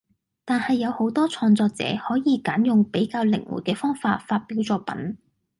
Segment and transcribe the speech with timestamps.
[0.45, 5.19] 但係有好多創作者可以揀用比較靈活嘅方法發表作品